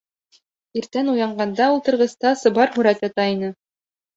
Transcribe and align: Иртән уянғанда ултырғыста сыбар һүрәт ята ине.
Иртән 0.81 1.11
уянғанда 1.13 1.67
ултырғыста 1.75 2.33
сыбар 2.45 2.75
һүрәт 2.79 3.07
ята 3.09 3.31
ине. 3.37 3.53